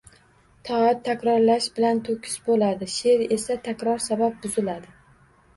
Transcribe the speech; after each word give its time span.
Toat 0.69 1.03
takrorlash 1.09 1.67
bilan 1.75 2.01
toʻkis 2.09 2.39
boʻladi, 2.47 2.87
sheʼr 2.95 3.23
esa 3.37 3.59
takror 3.71 4.03
sabab 4.07 4.41
buziladi 4.47 4.99